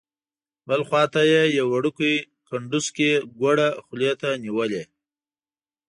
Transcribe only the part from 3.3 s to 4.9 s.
ګوړه خولې ته نیولې.